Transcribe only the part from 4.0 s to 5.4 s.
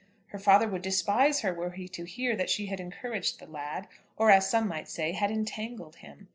or as some might say, had